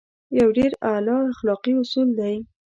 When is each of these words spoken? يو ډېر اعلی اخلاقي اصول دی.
يو 0.39 0.47
ډېر 0.57 0.71
اعلی 0.89 1.17
اخلاقي 1.33 1.71
اصول 1.81 2.09
دی. 2.19 2.35